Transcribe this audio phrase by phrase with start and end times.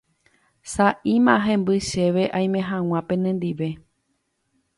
[0.73, 3.69] sa'íma hemby chéve aime hag̃ua penendive